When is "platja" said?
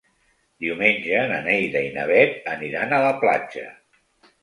3.25-3.71